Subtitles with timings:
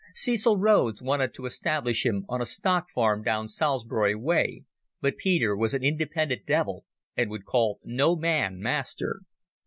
[0.15, 4.63] Cecil Rhodes wanted to establish him on a stock farm down Salisbury way,
[4.99, 6.85] but Peter was an independent devil
[7.15, 9.19] and would call no man master.